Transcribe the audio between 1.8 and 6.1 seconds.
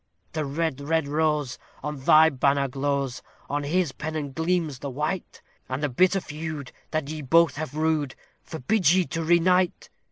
on thy banner glows, on his pennon gleams the White, And the